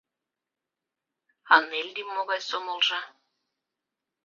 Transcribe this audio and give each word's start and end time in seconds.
А 1.53 1.55
Неллим 1.69 2.07
могай 2.15 2.41
сомылжо? 2.49 2.99